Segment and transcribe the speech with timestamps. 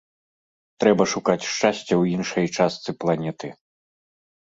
[0.83, 3.55] Трэба шукаць шчасця ў іншай частцы планеты.